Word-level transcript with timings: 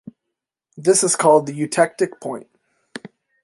This 0.75 1.03
is 1.03 1.15
called 1.15 1.45
the 1.45 1.53
eutectic 1.53 2.19
point. 2.19 2.47